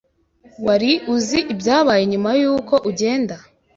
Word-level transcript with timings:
Wari 0.65 0.91
uzi 1.15 1.39
ibyabaye 1.53 2.03
nyuma 2.11 2.29
yuko 2.41 2.75
ugenda?” 2.89 3.35